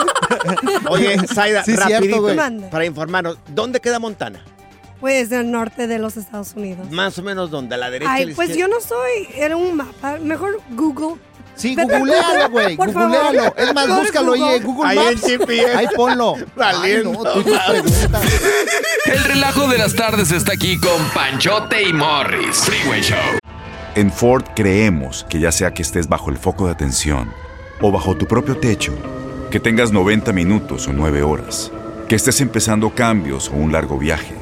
[0.89, 2.25] Oye, Zaida, Sí, rapidito,
[2.69, 4.43] para informarnos, ¿dónde queda Montana?
[4.99, 6.91] Pues del norte de los Estados Unidos.
[6.91, 7.73] Más o menos, ¿dónde?
[7.75, 8.12] ¿A la derecha?
[8.12, 8.69] a Ay, la pues izquierda?
[8.73, 10.17] yo no soy en un mapa.
[10.21, 11.19] Mejor Google.
[11.55, 12.75] Sí, googlealo, Google, güey.
[12.75, 13.53] Googlealo.
[13.55, 14.73] Es más, búscalo ahí en Google.
[14.73, 15.21] Google Ahí en Maps.
[15.27, 15.75] GPS.
[15.77, 16.35] Ahí ponlo.
[16.55, 17.09] Valiendo.
[17.11, 17.51] Ay, no, tú.
[19.05, 22.57] El relajo de las tardes está aquí con Panchote y Morris.
[22.57, 23.17] Freeway Show.
[23.95, 27.31] En Ford creemos que ya sea que estés bajo el foco de atención
[27.81, 28.93] o bajo tu propio techo,
[29.49, 31.71] que tengas 90 minutos o 9 horas,
[32.07, 34.35] que estés empezando cambios o un largo viaje,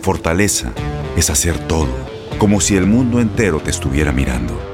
[0.00, 0.72] fortaleza
[1.16, 1.88] es hacer todo,
[2.38, 4.73] como si el mundo entero te estuviera mirando.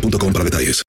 [0.00, 0.82] boostmobile.com para detalles.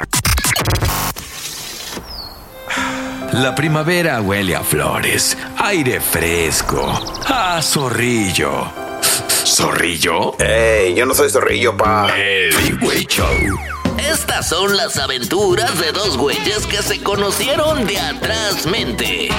[3.34, 8.72] La primavera huele a flores, aire fresco, a zorrillo.
[9.46, 10.38] ¿Zorrillo?
[10.40, 10.96] ¡Ey!
[10.96, 12.08] Yo no soy zorrillo, pa.
[12.18, 13.60] El Freeway Show.
[13.98, 19.30] Estas son las aventuras de dos güeyes que se conocieron de atrás mente.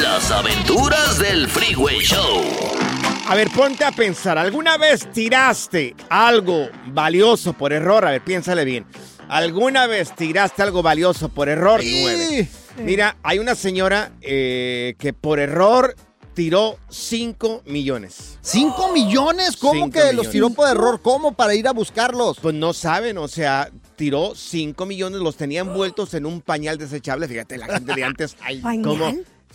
[0.00, 2.89] Las aventuras del Freeway Show.
[3.30, 4.38] A ver, ponte a pensar.
[4.38, 8.04] ¿Alguna vez tiraste algo valioso por error?
[8.04, 8.84] A ver, piénsale bien.
[9.28, 11.80] ¿Alguna vez tiraste algo valioso por error?
[11.80, 12.48] Nueve.
[12.78, 15.94] Mira, hay una señora eh, que por error
[16.34, 18.36] tiró 5 millones.
[18.40, 19.56] ¿Cinco millones?
[19.56, 21.00] ¿Cómo Cinco que los tiró por error?
[21.00, 21.30] ¿Cómo?
[21.30, 22.40] Para ir a buscarlos.
[22.40, 27.28] Pues no saben, o sea, tiró 5 millones, los tenía envueltos en un pañal desechable.
[27.28, 29.12] Fíjate, la gente de antes, que, claro,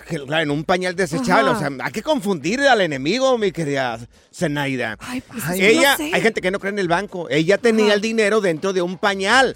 [0.10, 1.52] en un pañal desechable.
[1.52, 1.58] Ajá.
[1.58, 4.00] O sea, hay que confundir al enemigo, mi querida
[4.34, 4.98] Zenaida.
[5.00, 6.12] Ay, pues es que Ella, no sé.
[6.14, 7.28] hay gente que no cree en el banco.
[7.30, 7.94] Ella tenía Ajá.
[7.96, 9.56] el dinero dentro de un pañal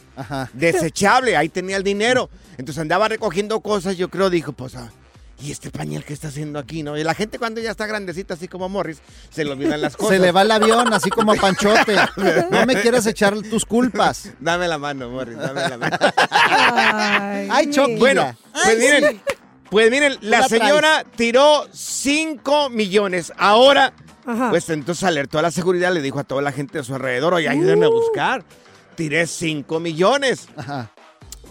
[0.54, 1.36] desechable.
[1.38, 2.30] Ahí tenía el dinero.
[2.58, 3.98] Entonces andaba recogiendo cosas.
[3.98, 4.92] Yo creo, dijo, pues, ah,
[5.42, 6.98] ¿y este pañal qué está haciendo aquí, no?
[6.98, 8.98] Y la gente cuando ya está grandecita, así como Morris,
[9.30, 10.14] se le olvidan las cosas.
[10.18, 11.96] Se le va el avión, así como a Panchote.
[12.52, 14.32] No me quieras echar tus culpas.
[14.40, 15.98] Dame la mano, Morris, dame la mano.
[17.52, 17.96] Ay, Chucky.
[17.96, 19.22] Bueno, pues Ay, miren, sí.
[19.70, 23.32] Pues miren, la señora tiró 5 millones.
[23.38, 23.94] Ahora,
[24.50, 27.34] pues entonces alertó a la seguridad, le dijo a toda la gente de su alrededor,
[27.34, 28.44] oye, ayúdenme a buscar.
[28.96, 30.48] Tiré 5 millones.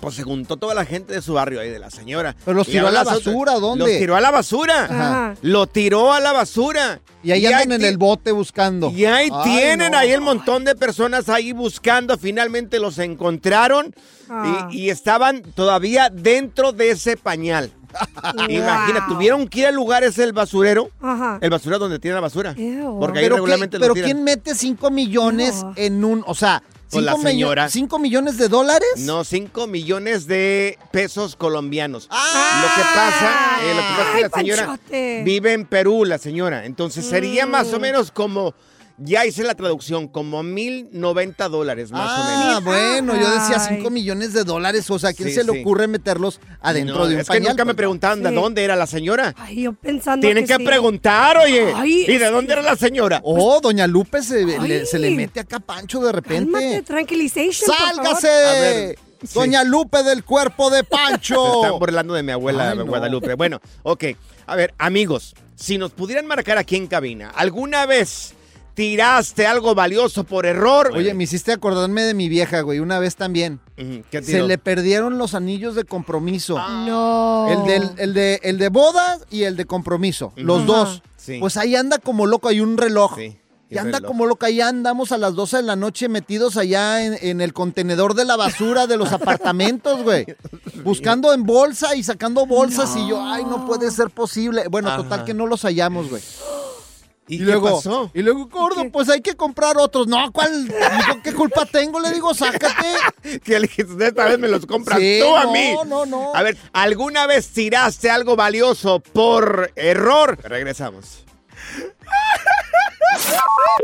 [0.00, 2.36] Pues se juntó toda la gente de su barrio ahí, de la señora.
[2.44, 3.84] ¿Pero los Y tiró a la otras- basura, dónde?
[3.84, 4.84] Los tiró a la basura.
[4.84, 5.34] Ajá.
[5.42, 7.00] Lo tiró a la basura.
[7.24, 8.90] Y ahí andan en el bote buscando.
[8.90, 9.98] Y ahí Ay, tienen no.
[9.98, 12.16] ahí el montón de personas ahí buscando.
[12.16, 13.92] Finalmente los encontraron
[14.30, 14.68] Ah.
[14.70, 17.72] y, y estaban todavía dentro de ese pañal.
[18.48, 20.90] Imagina, tuvieron que ir al lugar ese el basurero.
[21.00, 21.38] Ajá.
[21.40, 22.52] El basurero donde tiene la basura.
[22.56, 22.98] Ew.
[23.00, 24.10] Porque ahí Pero, regularmente qué- pero lo tiran.
[24.10, 25.72] ¿quién mete 5 millones No.
[25.76, 27.68] en un, o sea, Pues la 5 millo- señora.
[27.68, 28.88] cinco millones de dólares?
[28.98, 32.08] No, 5 millones de pesos colombianos.
[32.10, 35.22] Lo que pasa, eh, lo que pasa es que la señora Panchote.
[35.24, 36.64] vive en Perú, la señora.
[36.64, 37.74] Entonces sería más Mm.
[37.74, 38.54] o menos como,
[38.98, 42.56] ya hice la traducción, como mil noventa dólares más o menos.
[42.56, 43.58] Ah, bueno, yo decía.
[43.60, 47.06] 5 millones de dólares, o sea, ¿a quién Sí, se le ocurre meterlos adentro No,
[47.06, 47.50] de un es que pañal?
[47.50, 47.76] nunca me pues?
[47.76, 49.34] preguntaban de dónde era la señora.
[49.38, 50.64] Ay, yo pensando Tienen que sí.
[50.64, 51.72] preguntar, oye.
[51.74, 53.20] Ay, ¿Y de dónde que- era la señora?
[53.24, 56.50] Oh, doña Lupe se, le, se mete acá Pancho de repente.
[56.52, 57.94] Cálmate, tranquilization, por favor.
[58.04, 58.28] ¡Sálgase!
[58.28, 59.28] A ver, sí.
[59.34, 61.62] Doña Lupe del cuerpo de Se Pancho.
[61.64, 62.86] están burlando de mi abuela Ay, no.
[62.86, 63.34] Guadalupe.
[63.34, 64.04] Bueno, ok.
[64.46, 68.34] A ver, amigos, si nos pudieran marcar aquí en cabina, ¿alguna vez
[68.78, 70.92] tiraste algo valioso por error?
[70.94, 73.58] Oye, me hiciste acordarme de mi vieja, güey, una vez también.
[73.76, 76.56] ¿Qué Se le perdieron los anillos de compromiso.
[76.56, 76.84] Ah.
[76.86, 77.48] No.
[77.50, 80.32] El, del, el, de, el de boda y el de compromiso.
[80.36, 81.02] Los dos.
[81.16, 81.38] Sí.
[81.40, 83.16] Pues ahí anda como loco, hay un reloj.
[83.16, 83.36] Sí,
[83.68, 84.06] Y anda reloj.
[84.12, 87.52] como loco, allá andamos a las 12 de la noche metidos allá en, en el
[87.52, 90.24] contenedor de la basura de los apartamentos, güey.
[90.84, 94.68] Buscando en bolsa y sacando bolsas y yo, ay, no puede ser posible.
[94.70, 96.22] Bueno, total que no los hallamos, güey.
[97.28, 98.10] ¿Y, Y, qué luego, pasó?
[98.14, 98.90] y luego, gordo, ¿Qué?
[98.90, 100.06] pues hay que comprar otros.
[100.06, 100.66] No, ¿cuál?
[100.66, 102.00] Digo, ¿Qué culpa tengo?
[102.00, 102.86] Le digo, sácate.
[103.44, 105.74] Que le esta vez me los compras Sí, tú a no, mí.
[105.86, 106.34] no, no.
[106.34, 110.38] A ver, ¿alguna vez tiraste algo valioso por error?
[110.42, 111.24] Regresamos.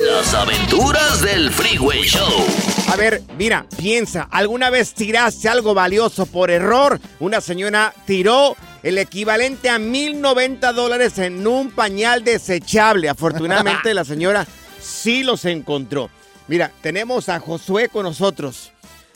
[0.00, 2.46] Las aventuras del Freeway Show.
[2.92, 7.00] A ver, mira, piensa, ¿alguna vez tiraste algo valioso por error?
[7.20, 13.08] Una señora tiró el equivalente a 1090 dólares en un pañal desechable.
[13.08, 14.46] Afortunadamente la señora
[14.78, 16.10] sí los encontró.
[16.48, 18.72] Mira, tenemos a Josué con nosotros.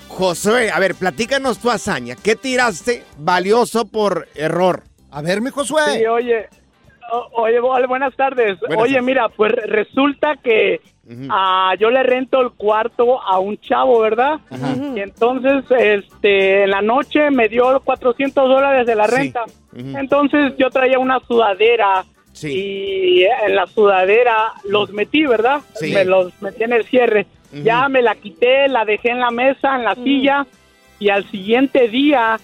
[0.09, 2.17] Josué, a ver, platícanos tu hazaña.
[2.17, 4.85] ¿Qué tiraste valioso por error?
[5.11, 5.99] A ver, mi Josué.
[5.99, 6.49] Sí, oye,
[7.33, 8.59] oye, bu- buenas tardes.
[8.61, 9.07] Buenas oye, tardes.
[9.07, 10.81] mira, pues re- resulta que
[11.31, 14.41] ah, yo le rento el cuarto a un chavo, ¿verdad?
[14.95, 19.17] Y entonces, este, en la noche me dio 400 dólares de la Sí.
[19.17, 19.45] renta.
[19.75, 22.53] Entonces yo traía una sudadera Sí.
[22.53, 25.61] y en la sudadera los metí, ¿verdad?
[25.75, 25.93] Sí.
[25.93, 27.27] Me los metí en el cierre.
[27.65, 30.47] Ya me la quité, la dejé en la mesa, en la silla
[30.99, 32.39] y al siguiente día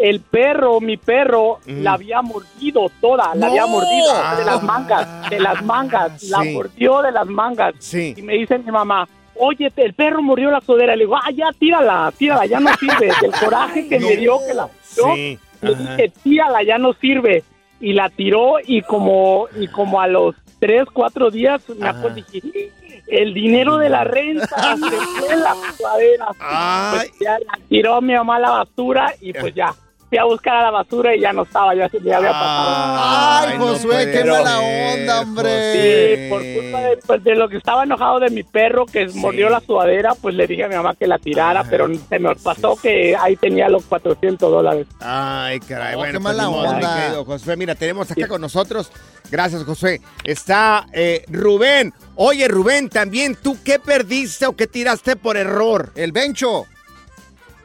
[0.00, 4.42] el perro, mi perro, la había mordido toda, la había mordido de Ah.
[4.46, 7.74] las mangas, de las mangas, la mordió de las mangas.
[7.78, 8.14] Sí.
[8.16, 10.96] Y me dice mi mamá, oye, el perro murió la sudadera.
[10.96, 13.10] Le digo, ah, ya, tírala, tírala, ya no sirve.
[13.20, 17.44] Del coraje que me dio que la tiró, Sí, le dije, tírala, ya no sirve.
[17.80, 22.72] Y la tiró y como, y como a los tres, cuatro días, me acuerdo, dije,
[23.06, 26.26] el dinero de la renta se fue en la sudadera.
[26.92, 29.74] Pues ya la tiró mi mamá a la basura y pues ya.
[30.10, 33.46] Fui a buscar a la basura y ya no estaba, ya se me había pasado.
[33.46, 35.72] Ay, Josué, qué mala onda, hombre.
[35.72, 39.48] Sí, por culpa de, pues, de lo que estaba enojado de mi perro que mordió
[39.48, 42.76] la sudadera, pues le dije a mi mamá que la tirara, pero se me pasó
[42.76, 44.88] que ahí tenía los 400 dólares.
[44.98, 46.96] Ay, caray, No, bueno, qué pues, mala mi onda.
[47.02, 48.90] querido Josué, mira, tenemos acá con nosotros,
[49.30, 51.94] gracias Josué, está eh, Rubén.
[52.16, 55.92] Oye, Rubén, también tú, ¿qué perdiste o qué tiraste por error?
[55.94, 56.66] El Bencho.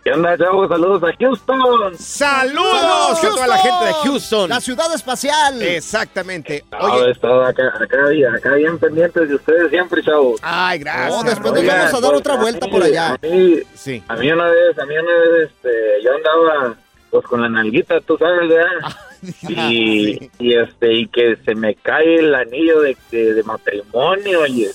[0.06, 0.70] ¿Qué onda, chavos?
[0.70, 1.98] Saludos a Houston.
[1.98, 3.24] ¡Saludos!
[3.24, 4.50] a toda la gente de Houston.
[4.52, 5.60] La ciudad espacial.
[5.64, 6.64] Exactamente.
[6.80, 7.98] Oye, estaba acá, acá,
[8.38, 10.40] acá bien pendientes de ustedes siempre, chavos.
[10.44, 11.10] Ay, gracias.
[11.10, 13.14] No, después nos vamos a dar pues, otra vuelta mí- por allá.
[13.16, 14.04] A mí, sí.
[14.08, 15.70] a mí una vez, a mí una vez, este,
[16.04, 16.76] yo andaba,
[17.10, 18.96] pues, con la nalguita, tú sabes, ¿verdad?
[19.50, 24.70] y, y, este, y que se me cae el anillo de, de, de matrimonio, oye.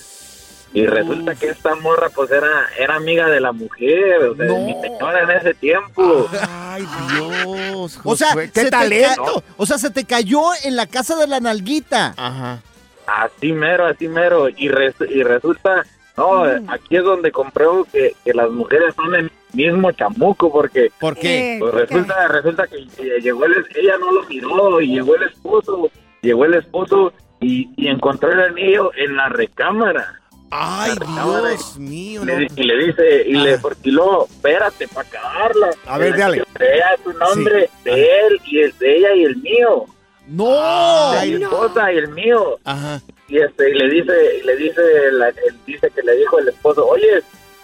[0.73, 4.59] Y resulta que esta morra, pues, era, era amiga de la mujer, o sea, de
[4.61, 6.29] mi señora en ese tiempo.
[6.49, 9.25] Ay, Dios, O sea, qué se te talento.
[9.45, 12.15] ca- o sea, se te cayó en la casa de la nalguita.
[12.17, 12.61] Ajá.
[13.07, 14.49] Así mero, así mero.
[14.49, 15.85] Y, res- y resulta,
[16.17, 20.93] no, aquí es donde compruebo que, que las mujeres son el mismo chamuco, porque...
[21.01, 21.57] ¿Por qué?
[21.59, 22.87] Pues resulta, resulta que
[23.21, 25.91] llegó el, ella no lo miró, y llegó el esposo,
[26.23, 30.20] llegó el esposo y, y encontró el anillo en la recámara.
[30.51, 32.25] Ay, Dios mío.
[32.25, 35.71] Le- y le dice, y le y luego, espérate para acabarla.
[35.87, 36.45] A ver, dale.
[36.59, 37.93] Vea su nombre de
[38.27, 39.85] él y el de ella y el mío.
[40.27, 41.13] No.
[41.21, 42.59] de mi esposa y el mío.
[42.65, 43.01] Ajá.
[43.29, 44.83] Y este, y le dice, y le dice,
[45.13, 47.23] la- él dice que le dijo el esposo, oye,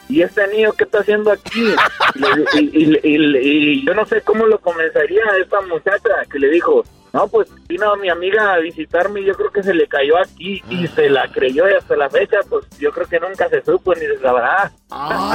[0.08, 1.74] ¿y este anillo qué está haciendo aquí?
[2.14, 6.08] Y, le- y- y- y- y yo no sé cómo lo comenzaría a esta muchacha
[6.30, 6.84] que le dijo,
[7.16, 10.62] no, pues vino mi amiga a visitarme y yo creo que se le cayó aquí
[10.68, 13.94] y se la creyó y hasta la fecha, pues yo creo que nunca se supo
[13.94, 14.70] ni se sabrá.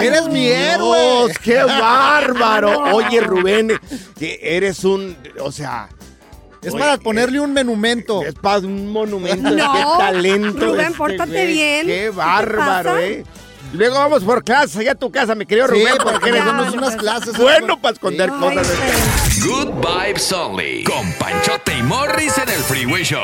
[0.02, 1.34] Eres mi héroe.
[1.44, 2.84] ¡Qué bárbaro!
[2.94, 3.72] Oye, Rubén,
[4.18, 5.90] que eres un, o sea...
[6.62, 8.22] Es oye, para ponerle un monumento.
[8.22, 9.50] Es para un monumento.
[9.50, 10.66] No, ¡Qué talento!
[10.68, 11.48] Rubén, este pórtate güey.
[11.48, 11.88] bien.
[11.88, 13.24] ¡Qué ¿Qué bárbaro, eh!
[13.74, 16.74] Luego vamos por clases allá a tu casa, mi querido Sí, Rubén, porque nos damos
[16.74, 17.36] unas clases.
[17.38, 18.68] bueno para esconder Ay, cosas.
[18.68, 20.84] de- Good Vibes Only.
[20.84, 23.20] Con Panchote y Morris en el Freeway Show.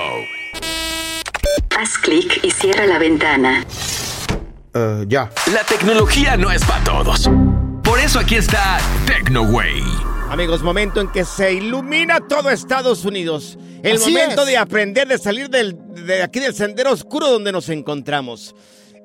[1.78, 3.64] Haz clic y cierra la ventana.
[5.08, 5.30] ya.
[5.54, 7.30] La tecnología no es para todos.
[7.84, 9.84] Por eso aquí está TecnoWay.
[10.30, 13.58] Amigos, momento en que se ilumina todo Estados Unidos.
[13.84, 14.48] El Así momento es.
[14.48, 18.56] de aprender de salir del, de aquí del sendero oscuro donde nos encontramos.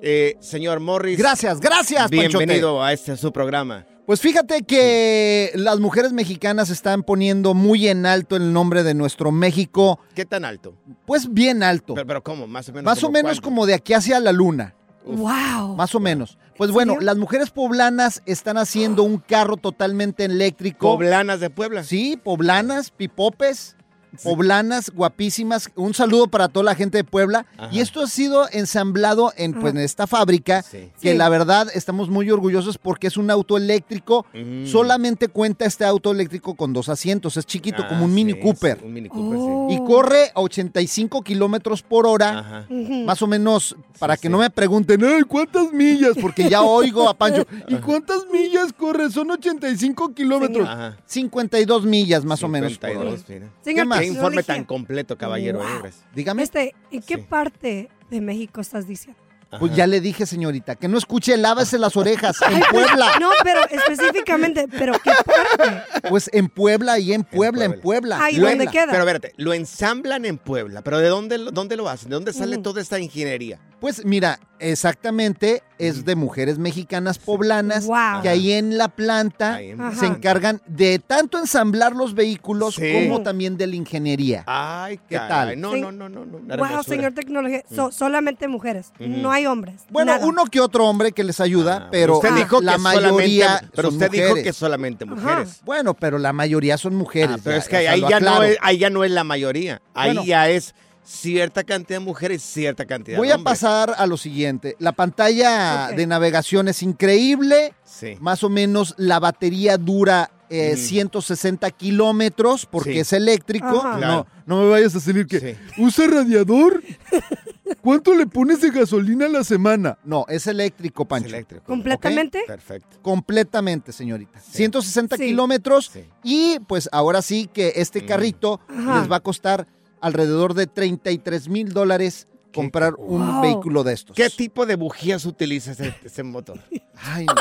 [0.01, 1.19] Eh, señor Morris.
[1.19, 3.87] Gracias, gracias, Bienvenido a este su programa.
[4.13, 9.33] Pues fíjate que las mujeres mexicanas están poniendo muy en alto el nombre de nuestro
[9.33, 10.01] México.
[10.15, 10.75] ¿Qué tan alto?
[11.07, 11.95] Pues bien alto.
[11.95, 12.47] Pero, pero ¿cómo?
[12.47, 12.85] Más o menos.
[12.85, 13.43] Más o ¿como menos cuánto?
[13.43, 14.75] como de aquí hacia la luna.
[15.07, 15.77] Wow.
[15.77, 16.37] Más o menos.
[16.59, 20.93] Pues bueno, las mujeres poblanas están haciendo un carro totalmente eléctrico.
[20.93, 21.83] Poblanas de Puebla.
[21.83, 23.77] Sí, poblanas, pipopes,
[24.23, 25.71] poblanas, guapísimas.
[25.77, 27.47] Un saludo para toda la gente de Puebla.
[27.57, 27.69] Ajá.
[27.73, 31.15] Y esto ha sido ensamblado en, pues, en esta fábrica, que Sí.
[31.17, 34.27] la verdad estamos muy orgullosos porque es un auto eléctrico.
[34.35, 34.67] Mm.
[34.67, 37.37] Solamente cuenta este auto eléctrico con dos asientos.
[37.37, 38.79] Es chiquito, Ah, como un Mini sí, Cooper.
[38.79, 39.69] sí, un Mini Cooper, Oh.
[39.71, 42.39] Y corre a 85 kilómetros por hora.
[42.39, 42.67] Ajá.
[42.71, 46.13] Más o menos, para que no me pregunten, "Ay, ¿cuántas millas?
[46.21, 47.47] Porque ya oigo a Pancho.
[47.69, 49.11] ¿Y cuántas millas corre?
[49.11, 50.69] Son 85 kilómetros.
[50.69, 50.97] Ajá.
[51.07, 52.79] 52 millas más o menos.
[52.79, 53.23] por 52, hora.
[53.29, 53.49] mira.
[53.63, 54.02] Señor ¿Qué más?
[54.03, 55.59] Qué informe tan completo, caballero.
[55.59, 55.91] Wow.
[56.15, 56.43] Dígame.
[56.43, 57.23] Este, ¿en qué Sí.
[57.29, 59.21] parte de México estás diciendo?
[59.59, 62.37] Pues ya le dije, señorita, que no escuche, lávese las orejas.
[62.51, 63.19] En Puebla.
[63.21, 66.09] No, pero específicamente, ¿pero qué parte?
[66.09, 68.17] Pues en Puebla y en Puebla, en Puebla.
[68.19, 68.49] Puebla.
[68.49, 68.87] ¿dónde queda?
[68.87, 72.09] Pero espérate, lo ensamblan en Puebla, pero ¿de dónde, lo- dónde lo hacen?
[72.09, 73.61] ¿De dónde sale toda esta ingeniería?
[73.79, 78.23] Pues mira, exactamente es de mujeres mexicanas poblanas Wow.
[78.23, 79.95] que ahí en la planta Ajá.
[79.95, 82.93] se encargan de tanto ensamblar los vehículos Sí.
[82.93, 84.45] como también de la ingeniería.
[84.47, 85.29] Ay, ¿Qué caray.
[85.57, 85.61] tal?
[85.61, 85.81] No, Sí.
[85.81, 86.25] no, no, no.
[86.25, 86.83] no Wow, hermosura.
[86.85, 87.63] señor tecnología.
[87.75, 88.93] So- solamente mujeres.
[88.99, 89.83] No hay hombres.
[89.91, 90.27] Bueno, Nada.
[90.27, 93.71] uno que otro hombre que les ayuda, Ah, pero usted dijo la que mayoría solamente,
[93.75, 94.45] pero son usted dijo mujeres.
[94.45, 95.61] que solamente mujeres.
[95.65, 97.37] Bueno, pero la mayoría son mujeres.
[97.37, 99.83] Ah, pero ya- es que ahí ya, no es, ahí ya no es la mayoría.
[99.95, 100.25] Ahí Bueno.
[100.25, 103.53] ya es cierta cantidad de mujeres cierta cantidad Voy de a hombres.
[103.61, 104.77] pasar a lo siguiente.
[104.79, 107.75] La pantalla de navegación es increíble.
[107.85, 108.17] Sí.
[108.21, 110.79] Más o menos la batería dura eh, Mm.
[110.79, 112.99] 160 kilómetros porque Sí.
[112.99, 113.83] es eléctrico.
[113.99, 115.57] No, no me vayas a salir que Sí.
[115.83, 116.83] usa radiador.
[117.81, 119.99] ¿cuánto le pones de gasolina a la semana?
[120.05, 121.29] No, es eléctrico, Pancho.
[121.29, 121.65] eléctrico.
[121.65, 122.43] ¿Completamente?
[122.47, 122.99] Perfecto.
[123.01, 124.39] Completamente, señorita.
[124.41, 125.91] 160 kilómetros
[126.23, 129.01] y pues ahora sí que este carrito Ajá.
[129.01, 129.67] les va a costar
[130.03, 133.41] alrededor de 33 mil dólares comprar un Wow.
[133.43, 134.15] vehículo de estos.
[134.15, 136.61] ¿Qué tipo de bujías utiliza ese, ese motor?
[136.97, 137.35] Ay, no.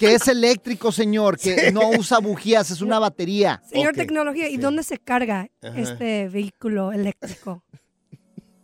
[0.00, 1.72] que es eléctrico, señor, que Sí.
[1.72, 3.62] no usa bujías, es una batería.
[3.70, 5.78] Señor Tecnología, ¿y dónde se carga Ajá.
[5.78, 7.62] este vehículo eléctrico?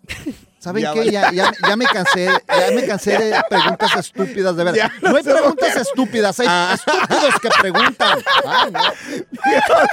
[0.59, 1.11] ¿Saben Ya qué?
[1.11, 4.91] Ya, ya- ya me cansé, ya me cansé de preguntas estúpidas, de verdad.
[5.01, 6.75] Ya No hay preguntas estúpidas, hay Ah.
[6.75, 8.19] estúpidos que preguntan.
[8.45, 8.81] Ay, no.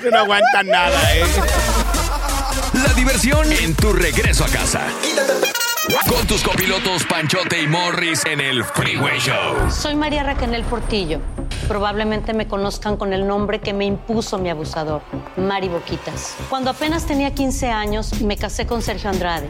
[0.01, 1.23] que no aguantan nada, ¿eh?
[2.85, 4.87] La diversión en tu regreso a casa.
[6.07, 9.69] Con tus copilotos Panchote y Morris en el Freeway Show.
[9.69, 11.19] Soy María Raquel Portillo.
[11.67, 15.01] Probablemente me conozcan con el nombre que me impuso mi abusador,
[15.35, 16.35] Mari Boquitas.
[16.49, 19.49] Cuando apenas tenía 15 años, me casé con Sergio Andrade,